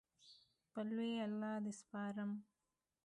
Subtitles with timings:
[0.71, 2.31] په لوی الله دې سپارم